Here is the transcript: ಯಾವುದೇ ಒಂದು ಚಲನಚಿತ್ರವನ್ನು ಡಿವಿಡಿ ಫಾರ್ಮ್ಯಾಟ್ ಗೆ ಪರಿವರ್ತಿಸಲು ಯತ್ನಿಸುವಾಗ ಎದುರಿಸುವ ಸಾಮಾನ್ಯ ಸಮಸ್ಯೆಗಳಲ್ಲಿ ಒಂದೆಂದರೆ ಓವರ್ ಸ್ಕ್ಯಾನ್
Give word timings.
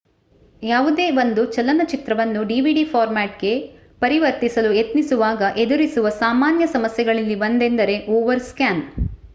ಯಾವುದೇ 0.63 1.05
ಒಂದು 1.15 1.41
ಚಲನಚಿತ್ರವನ್ನು 1.51 2.41
ಡಿವಿಡಿ 2.43 2.83
ಫಾರ್ಮ್ಯಾಟ್ 2.85 3.37
ಗೆ 3.39 3.53
ಪರಿವರ್ತಿಸಲು 4.01 4.71
ಯತ್ನಿಸುವಾಗ 4.73 5.53
ಎದುರಿಸುವ 5.57 6.09
ಸಾಮಾನ್ಯ 6.19 6.67
ಸಮಸ್ಯೆಗಳಲ್ಲಿ 6.75 7.37
ಒಂದೆಂದರೆ 7.43 7.97
ಓವರ್ 8.15 8.45
ಸ್ಕ್ಯಾನ್ 8.49 8.83